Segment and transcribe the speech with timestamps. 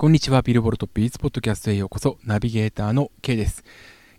[0.00, 3.64] こんにちは、ビルボルトビーズポッドキャストへようこそ、ナビゲーターの K です。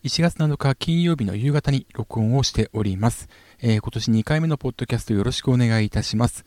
[0.04, 3.30] 1月7日金曜日の夕方に録音をしております。
[3.62, 6.44] えー、今年2回目のポッドキャストよろしくお願いいたします。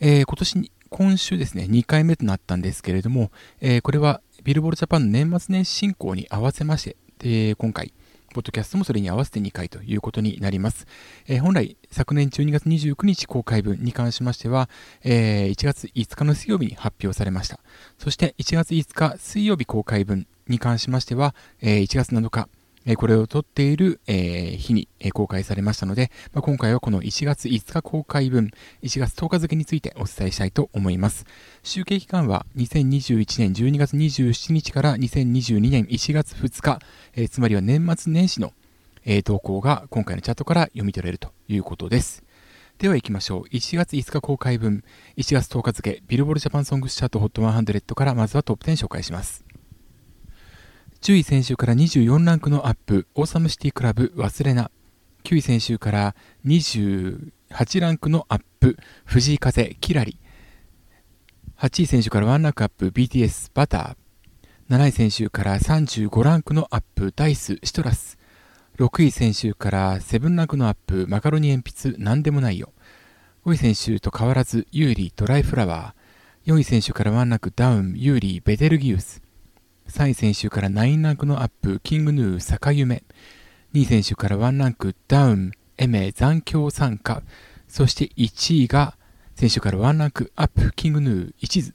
[0.00, 3.30] えー、今年に、今週ですね、2回目となったんですけれども、
[3.60, 6.84] えー、これはビルボルジャパンの年末年始進行に合わせまし
[7.18, 7.92] て、え今回、
[8.32, 10.86] ポッドキャストもそれに合わせて2回ということになります。
[11.26, 14.68] えー、本来、昨年12月29日公開分に関しましては、
[15.02, 17.58] えー、1月5日の水曜日に発表されました。
[17.98, 22.48] そして1月5日水曜日公開分に関しましては、えー、1月7日
[22.96, 28.50] これを撮っている日に公開されましたので、今回はこの1月5日公開分、
[28.82, 31.26] 1月10日付についてお伝えしたいと思います。
[31.62, 38.52] 集計期間は2021年12月27日から2022年1月2日、つまりは年末年始の
[39.24, 42.24] 投稿が今回のチャットから読み取れるということです。
[42.78, 43.42] では行きましょう。
[43.54, 44.84] 1月5日公開分、
[45.18, 49.44] 1月10日付、ビルボールジャパンソングスチャート HOT100 からまずはトップ10紹介します。
[51.02, 54.70] 10位先週から24ランクのアップ、オーサムシティクラブ忘れな。
[55.24, 60.18] 9位先週から28ランクのアップ、藤井風キラリ。
[61.56, 64.76] 8位選手から1ランクアップ、BTS バター。
[64.76, 68.18] 7位選手から35ランクのアップ、ダイスシトラス。
[68.76, 72.74] 6位先週から7ランクのアップ、マカロニえんぴつなんでもないよ。
[73.46, 76.52] 5位先週と変わらず、優里ドライフラワー。
[76.54, 79.22] 4位先週から1ランクダウン、優里ベテルギウス。
[79.90, 83.02] 3位先週から9ランクのアップ、 King Gnu、逆夢。
[83.74, 87.22] 2位先週から1ランクダウン、 Aimer、残響散歌。
[87.68, 88.96] そして1位が
[89.34, 91.74] 先週から1ランクアップ、 King Gnu、一途。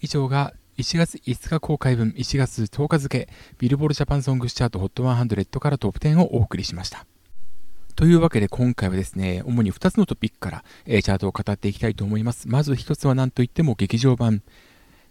[0.00, 7.06] 以上が1月5日公開分、1月10日付、ビルボールジャパンソングスチャート HOT100 からトップ10をお送りしました。
[7.94, 12.48] というわけで今回はですね、主に2つのトピックから、えー、チャートを語っていきたいと思います。
[12.48, 14.42] まず1つは何といっても劇場版、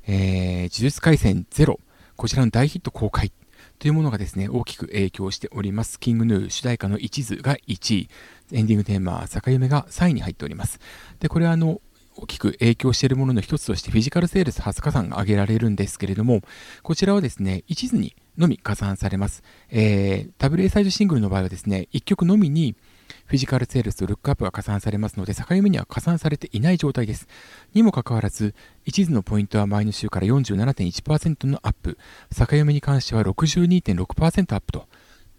[0.05, 1.79] えー、呪術廻戦0。
[2.15, 3.31] こちらの大ヒット公開
[3.79, 5.99] というものがですね、大きく影響しております。
[5.99, 8.09] キングヌー主題歌の一途が1位、
[8.51, 10.79] エンディングテーマ、坂夢が3位に入っております。
[11.19, 11.81] で、これはあの、
[12.15, 16.41] 大きく影響しているものの一つとしてフィジカルセールス20日間が挙げられるんですけれども、
[16.83, 19.43] こちらはですね、一途にのみ加算されます。
[19.69, 22.75] えー、WA サイドシングルの場合はですね、1曲のみに
[23.25, 27.27] フィジカルセールスとルックアップが加算されますので、境目には加算されていない状態です。
[27.73, 31.97] にもかかわらず、一途のポイントは前の週から47.1%のアップ、
[32.35, 34.87] 境目に関しては62.6%アップと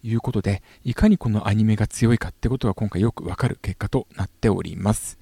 [0.03, 5.19] いうことで、いかにこのアニメが強いかってことが今回よくわかる結果となっております。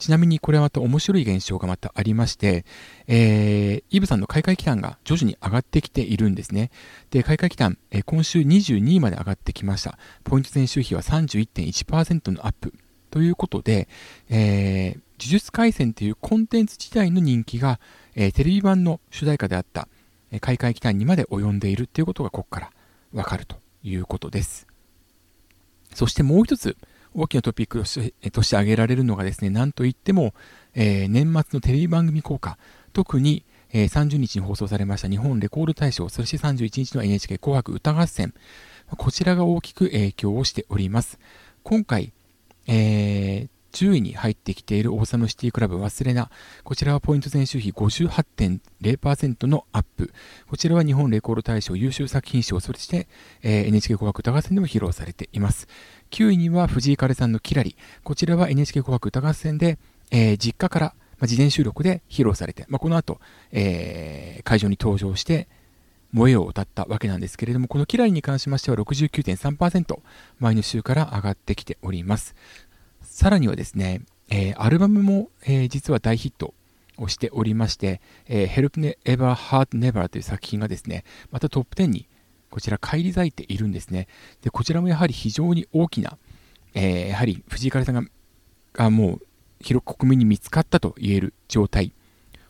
[0.00, 2.64] ちなみにこれはまた面白い現象がまたありまして、
[3.06, 6.70] えー、イブさんの開会期間が徐々に上がってきているんですね。
[7.10, 9.98] で、開会期間、えー、今週22位まで上がってきました。
[10.24, 12.72] ポイント前週比は31.1%のアップ。
[13.10, 13.88] ということで、
[14.30, 17.78] えー、呪術廻戦というコンテンツ自体の人気が、
[18.14, 19.88] えー、テレビ版の主題歌であった、
[20.30, 22.70] えー、開会期間にまで及んでいるということがここから
[23.12, 24.66] わかるということです。
[25.94, 26.76] そしてもう一つ、
[27.14, 30.34] 大きなトピックとしてとして挙げられるのがですね、なんといっても、
[30.74, 32.58] えー、年末のテレビ番組効果、
[32.92, 38.34] 特に、えー、30日に放送されました日本レコード大賞、そして31日の NHK 紅白歌合戦、
[38.96, 41.18] こちらが大きく影響をしております。
[41.62, 42.12] 今回、
[42.66, 46.30] えー、10位に入ってきているオーサムシティクラブ忘れな。
[46.64, 50.12] こちらはポイント前週比58.0%のアップ。
[50.48, 53.08] こちらは日本レコード大賞優秀作品賞、そして、
[53.42, 55.68] えー、NHK 紅白歌合戦でも披露されています。
[56.10, 57.76] 9位には藤井風さんのキラリ。
[58.02, 59.78] こちらは NHK 紅白歌合戦で、
[60.10, 63.20] えー、実家から、まあ、事前収録で披露されて、まあ、この後、
[63.52, 65.48] えー、会場に登場して、
[66.12, 70.00] 萌えを歌ったわけなんですけれども、このキラリに関しましては69.3%、
[70.40, 72.34] 前の週から上がってきております。
[73.02, 76.54] さらにはですね、えー、アルバムも、えー、実は大ヒット
[76.96, 82.08] をしておりまして、えー、Help Never Heart Never という作品がですね、またトップ10に
[82.50, 84.08] こちら返り咲いているんですね。
[84.42, 86.18] で、こちらもやはり非常に大きな、
[86.74, 88.02] えー、やはり藤井風さんが
[88.72, 89.20] がもう
[89.60, 91.92] 広く国民に見つかったと言える状態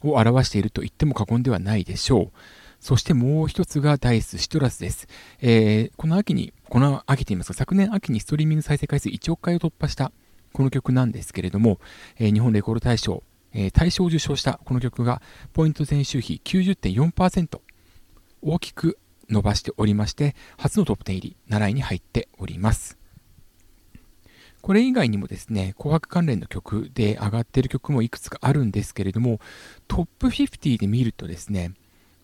[0.03, 2.39] を表していると言っても過言ではないでしょう。
[2.80, 5.07] そしてもう一つがダイス・シトラスです。
[5.41, 10.13] えー、この秋に、この秋と言いますか、昨年秋にストリーミング再生回数1億回を突破した
[10.53, 11.81] この曲なんですけれども、
[12.19, 17.61] え、日本レコード大賞、え、大賞を受賞したこの曲が、ポイント前週比90.4%、
[18.43, 18.99] 大きく
[19.29, 22.99] 伸ばしておりまして、初のトップ10入り、7位に入っております。
[24.61, 29.41] これ以外にもですね、紅白関連の曲で上がっている曲もいくつかあるんですけれども、
[29.89, 31.73] トップ50で見るとですね、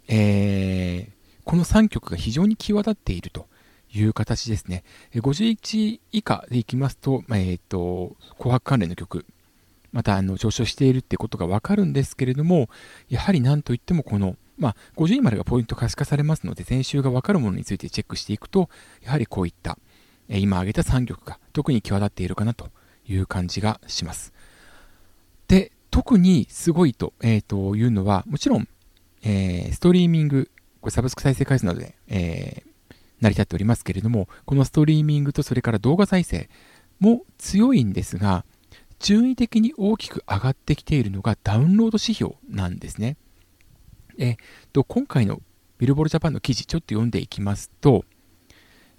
[0.09, 1.13] えー、
[1.45, 3.49] この3曲が非常に際立っていると
[3.97, 4.85] いう形ですね。
[5.15, 9.25] 51以下でいきますと、えっ、ー、と、紅白関連の曲、
[9.93, 12.69] またあの上昇しているってことがわかるんですけれども、
[13.09, 18.69] やはり何といってもこのまあ、50位までがポイント可視化されますので、前週が分かるものについてチェックしていくと、
[19.03, 19.79] やはりこういった、
[20.29, 22.71] え今挙げた3曲が特に際立っているかなと
[23.07, 24.33] いう感じがします。
[25.49, 28.69] で、特にすごいと,、えー、というのは、もちろん、
[29.23, 30.51] えー、ストリーミング、
[30.81, 32.71] これサブスク再生回数などで、えー、
[33.21, 36.49] 成り立っておりますけれども、このストリーミングとそれから動画再生
[37.01, 38.45] も強いんですが、
[38.99, 43.17] 順位的に大きく上がってきているのがダウンロード指標なんですね。
[44.19, 44.37] え
[44.73, 45.43] と今回の
[45.79, 48.05] ビルボールジャパンの記事ちょっと読んでいきますと、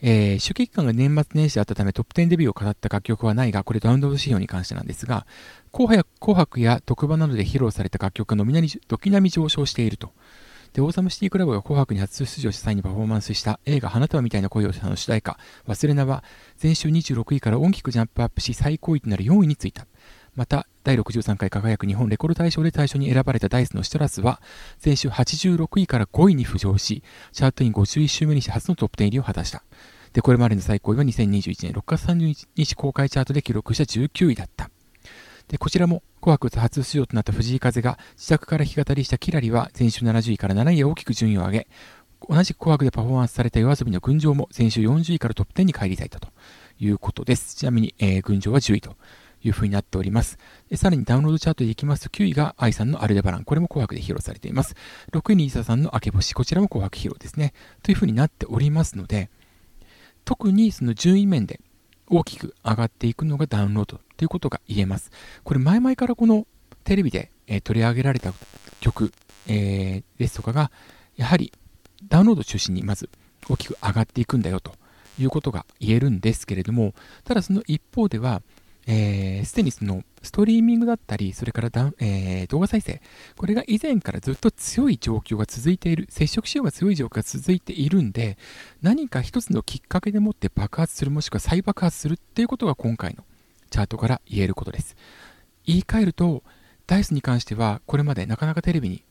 [0.01, 5.25] えー、初期期間が年末年始であったためトップ10デビューを飾った楽曲はないが、これダウンロード指標に関してなんですが、
[5.71, 10.13] 紅白や特番などで披露された楽曲が軒並み上昇していると。
[10.73, 15.37] で、オーサムシティクラブが紅白に初出場した際にパフォーマンスした映画花束みたいな恋をしたの主題歌、
[15.67, 16.23] 忘れなは、
[16.61, 19.87] 前週26位から大きくジャンプアップし、最高位となる4位についた。
[20.35, 24.41] また、第63回輝く日本レコード大賞で大賞に選ばれたダイスのシトラスは、
[24.77, 29.63] 先週86位から5位に浮上し、チャートイン51週目にして初のトップ10入りを果たした。
[30.13, 34.69] で、これまでの最高位は2021年6月30日公開チャートで記録した19位だった。
[35.47, 41.67] で、こちらも紅白初出場となった藤井風が自宅から弾き語りしたキラリは前週70位から7位へ大きく順位を上げ、
[42.27, 46.29] 同じく紅白でパフォーマンスされた夜遊びの群青も先週40位からトップ10に返り咲いたと
[46.79, 47.55] いうことです。
[47.55, 48.95] ちなみに、えー、群青は10位と
[49.43, 50.37] いう風になっております。
[50.75, 53.43] さらにダウンロードチャートでいきますと9位が愛さんのアルデバラン。
[53.43, 54.75] これも紅白で披露されています。
[55.13, 56.33] 6位にイサさんの明け星。
[56.33, 57.53] こちらも紅白披露ですね。
[57.83, 59.29] という風になっておりますので、
[60.25, 61.61] 特にその順位面で
[62.09, 65.11] 大きく上がっていくのがダウンロードということが言えます。
[65.43, 66.47] これ前々からこの
[66.83, 68.33] テレビで、え取り上げられた
[68.81, 69.11] 曲、
[69.47, 70.71] えー、ですとかが、
[71.15, 71.53] やはり
[72.07, 73.09] ダウンロード中心にまず
[73.49, 74.73] 大きく上がっていくんだよと
[75.19, 76.93] いうことが言えるんですけれども、
[77.23, 78.41] ただその一方では、
[78.89, 83.01] えー、すでにそのストリーミングだったり、それからダ、えー、動画再生、
[83.35, 88.37] これが以前からずっと強い状況が続いている、接触仕様が強い状況が続いているんで、
[88.81, 93.25] 何か一つのきっかけでもって爆発する、もしくは再爆発するっていうことが今回の
[93.69, 94.95] チャートから言えることです。
[95.65, 96.43] 言い換えると、
[96.87, 99.03] ダイスに関しては、これまでなかなかテレビに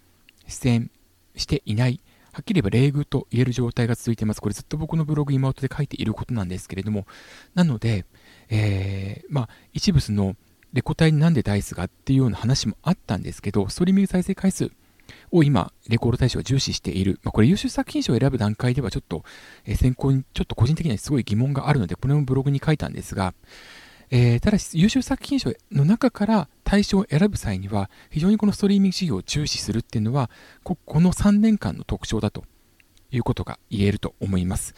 [0.49, 0.91] 出演
[1.37, 2.01] していない、
[2.33, 4.41] はっきり言えば冷遇と言える状態が続いています。
[4.41, 7.07] これずっと僕のブログ、今音で書いていることなんですけれども、
[7.55, 8.07] なので、
[8.51, 10.37] えー、まあ、一部その、
[10.73, 14.71] レコ大になんでダイスがっていうような話もあったんですけど、ストリーミング再生回数
[15.31, 17.19] を今、レコード大賞は重視している。
[17.23, 19.25] まあ、これ優秀作品賞を選ぶ段階ではちょっと、
[19.65, 23.35] えー、選考にちょっと個人的にはすごい疑問があるので、これもブログに書いたんですが、
[24.11, 30.31] えー、ただし優秀作品賞の中から対象を選ぶ際には、非常にこのストリーミング事業を重視するっていうのは、
[30.63, 32.45] ここの3年間の特徴だと
[33.11, 34.75] いうことが言えると思います。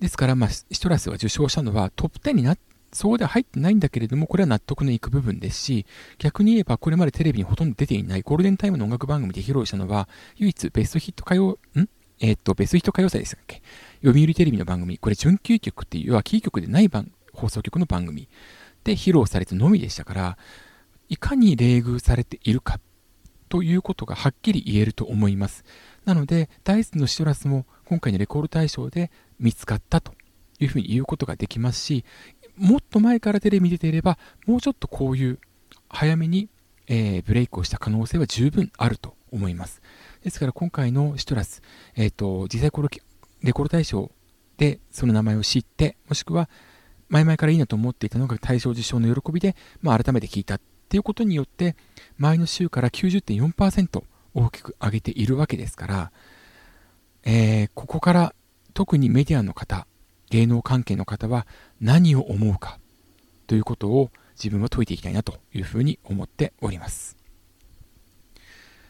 [0.00, 2.56] ですから、まあ、シトラスが受賞したのはトップ10にな
[2.94, 5.86] そうでは入ってないんだけれども、これは納得のいく部分ですし、
[6.18, 11.88] 逆に言えばこれまでテレビにほとんど出ていないゴールデンタイムの音楽番組で披露したのは、唯一ベストヒット歌謡、ん？
[12.20, 13.62] えー、っと、ベストヒット歌謡祭でしたっけ？
[14.02, 18.28] 読売テレビの番組、これ準急曲っていう、要はキー局でない番放送局の番組。
[18.84, 20.38] で披露されたのみでしたから、
[21.08, 22.78] いかに冷遇されているか
[23.48, 25.64] ということがはっきり言えると思います。
[26.04, 30.14] なので、ダイスのシトラスも今回のレコード大賞で見つかったと
[30.60, 32.04] いうふうに言うことができますし、
[32.56, 35.38] もっと前からテレビに出ていれば、もうちょっとこういう
[35.88, 36.48] 早めに、
[36.86, 39.82] えー、ブレイクをした可能性は十分あると思います。
[40.22, 41.62] ですから今回のシトラス、
[41.96, 42.88] えっ、ー、と、実際この
[43.42, 44.10] レコード大賞
[44.56, 46.48] でその名前を知って、もしくは
[47.08, 51.76] 前々からいいなと思っていたのが大賞受賞の喜びで、まあ、改めて聞いたっていうことによって、
[52.16, 54.02] 前の週から90.4%
[54.34, 56.12] 大きく上げているわけですから、
[57.24, 58.34] えー、ここから
[58.74, 59.86] 特にメディアの方、
[60.34, 61.46] 芸能関係の方は
[61.80, 62.80] 何を思うか
[63.46, 67.16] ということを自分は解いていきたいなというふうに思っております。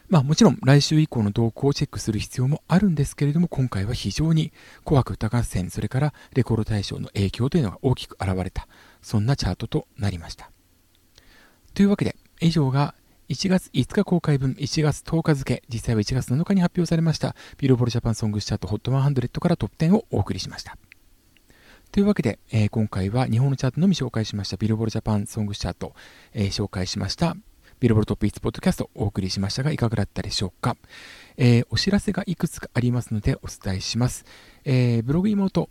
[0.09, 4.53] まあもちろん来週以降の動向をチェックする必要もあるんですけれども今回は非常に
[4.85, 8.67] 紅白歌合戦それからレコード大賞の影響というのが大きく現れた
[9.03, 10.49] そんなチャートとなりました。
[11.75, 12.95] というわけで以上が
[13.29, 20.75] 1月5日公開分1月10日付実際は1月7日に発表されましたビルボールジャパンソングスチャート HOT100 からトップ10をお送りしました。
[21.95, 25.93] というわけで、えー、今回は日本のチャートのみ紹介しましたビルボールジャパンソングチャート、
[26.33, 27.37] えー、紹介しました
[27.79, 30.75] ビルボールトップ1ポッドキャストをお送りしましたがいかがだったでしょうか、
[31.37, 34.25] えー、お知らせがいくつかありますのでお伝えします、
[34.65, 35.69] えブログ妹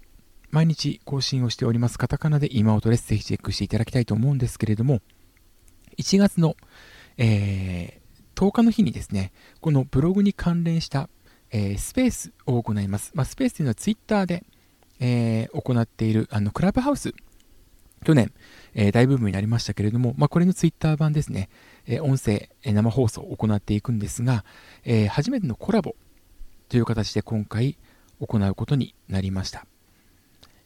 [0.51, 3.07] 毎日更新をしておりますカタカナで妹です。
[3.07, 5.03] ぜひチェックしていただきたいと思うんですけれども
[5.99, 6.57] 1月の、
[7.19, 8.01] え
[8.35, 11.11] 10日の日にですねこのブログに関連した、
[11.51, 14.43] えスペースを行います、まあ、スペースというのはツイッターで
[15.01, 17.13] えー、行っているあのクラブハウス、
[18.05, 18.33] 去年、
[18.75, 21.49] えー、大ブームになりましたけれども、まあ、これのツイッター版ですね、
[21.87, 24.45] えー、音声、え生放送を行っていくんですが、
[24.85, 25.97] え初めてのコラボ
[26.69, 27.79] という形で今回
[28.21, 29.67] 行うことになりました。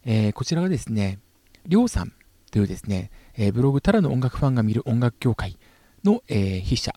[0.05, 1.19] え、こちらがですね、
[1.67, 2.13] りょうさん
[2.51, 5.59] というですね、え、ブログただの音楽ファンが見る音楽協会
[6.05, 6.95] の、え、筆者、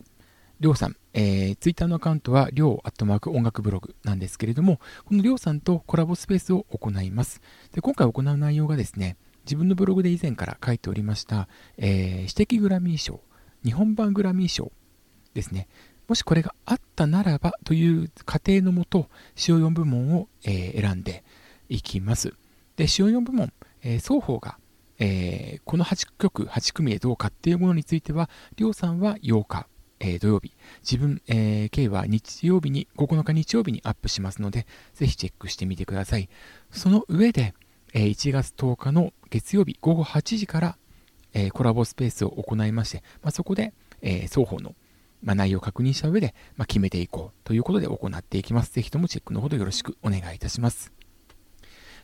[0.62, 7.42] りょうさん、えー、ツイッターのアカウントは、りょうアットマーク音楽ブログなんですけれども、このりょうさんとコラボスペースを行います。
[7.72, 13.18] で今回行う内容がですね、自分のブログで以前から書いておりました、えー、私的グラミー賞、
[13.64, 14.70] 日本版グラミー賞
[15.34, 15.66] ですね。
[16.06, 21.24] もしこれがあったならばという過程のもと、主要4部門を、えー、選んで
[21.70, 22.34] いきます。
[22.76, 23.52] で、主要4部門、
[23.82, 24.58] えー、双方が、
[25.00, 29.66] えー、この8曲、8組でどうかっていうものについては、りょうさんは8日、
[30.04, 36.28] えー、土曜日、自分、えー、K は日曜日に、9日日曜日にアップしますので、ぜひチェックしてみてください。
[36.72, 37.54] その上で、
[37.94, 40.76] えー、1月10日の月曜日午後8時から、
[41.34, 44.74] えー、コラボスペースを行いまして、まあ、そこで、えー、双方の、
[45.22, 48.72] まあ、内容を確認した上で、まあ、決めていこうということで行っていきます。
[48.72, 50.92] ぜひともチェックのほどよろしくお願いいたします。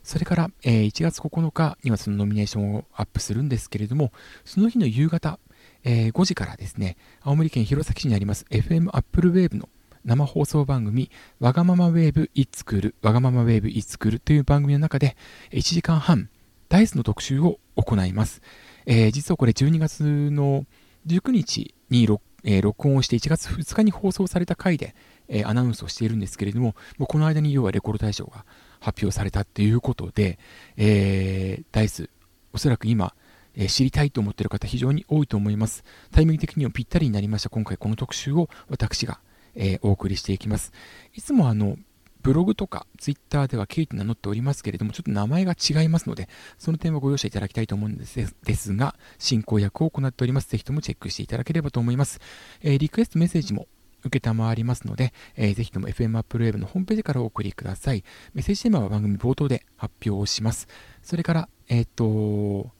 [0.04, 4.12] それから、えー、1月9日にはそのノミネーションをアップするんですけれども、
[4.44, 5.38] その日の夕方、
[5.84, 9.68] えー、5時からですね、青森県弘前市にあります FM アップルウェーブの
[10.04, 15.16] 生放送番組、わがままウェーブイッツクール、わがままウェーブイッツクールという番組の中で、
[15.52, 16.30] 1時間半、
[16.68, 18.42] ダイスの特集を行います。
[18.86, 20.64] えー、実はこれ12月の
[21.06, 24.94] 19日に録,、えー、録音をして1月2日に放送された回で、
[25.28, 28.44] えー、アナウンスをしているんですけれども、もうこの間に要はレコード大賞が
[28.80, 30.38] 発表されたっていうことで、
[30.76, 32.10] えー、ダイス、
[32.52, 33.14] おそらく今、
[33.58, 35.84] えー、知りたいと思っている方非常に多いと思います。
[36.12, 37.50] タイミング的にもぴったりになりました。
[37.50, 39.20] 今回この特集を私が、
[39.54, 40.72] えー、お送りしていきます。
[41.12, 41.76] いつもあの、
[42.22, 50.48] ブログとかツイッターではケイと名乗っておりますけれども、ちょっと名前が違いますので、その点はご容赦いただきたいと思うんですですが、進行役を行っております。
[50.48, 52.20] ぜひともチェックしていただければと思います。
[52.60, 53.66] えー、リクエストメッセージも
[54.02, 58.04] 受けたまわりますので、えー、ぜひとも FM アップルウェブのホームページからお送りください。
[58.34, 60.68] メッセージテーマは番組冒頭で発表をします。
[61.02, 62.77] それから、えっ、ー、と、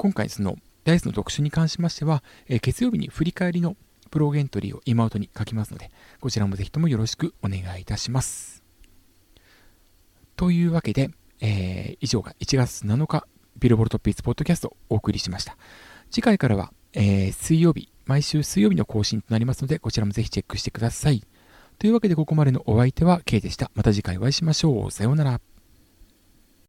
[0.00, 3.76] 今回そのダイスの特集に関しましては、えー、月曜日に振り返りの
[4.10, 5.90] ブログエントリーを今音に書きますので、
[6.20, 8.64] こちらもぜひともよろしくお願いいたします。
[10.36, 11.10] というわけで、
[11.42, 13.26] えー、以上が1月7日、
[13.58, 15.58] ビルボルトピーツポッドキャストをお送りしました。
[16.10, 21.22] 次回からは、えー、水曜日、毎週水曜日の更新となりますので、こちらもぜひチェックしてください。
[21.78, 23.70] というわけで、ここまでのお相手は K でした。
[23.74, 24.90] また次回お会いしましょう。
[24.90, 25.42] さようなら。